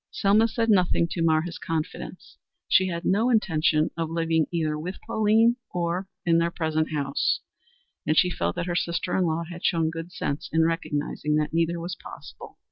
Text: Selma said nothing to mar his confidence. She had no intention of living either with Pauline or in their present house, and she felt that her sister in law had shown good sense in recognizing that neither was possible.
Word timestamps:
Selma 0.09 0.47
said 0.47 0.67
nothing 0.71 1.07
to 1.11 1.21
mar 1.21 1.43
his 1.43 1.59
confidence. 1.59 2.39
She 2.67 2.87
had 2.87 3.05
no 3.05 3.29
intention 3.29 3.91
of 3.95 4.09
living 4.09 4.47
either 4.51 4.75
with 4.75 4.99
Pauline 5.05 5.57
or 5.69 6.07
in 6.25 6.39
their 6.39 6.49
present 6.49 6.91
house, 6.91 7.41
and 8.07 8.17
she 8.17 8.31
felt 8.31 8.55
that 8.55 8.65
her 8.65 8.75
sister 8.75 9.15
in 9.15 9.25
law 9.25 9.43
had 9.51 9.63
shown 9.63 9.91
good 9.91 10.11
sense 10.11 10.49
in 10.51 10.65
recognizing 10.65 11.35
that 11.35 11.53
neither 11.53 11.79
was 11.79 11.93
possible. 12.01 12.57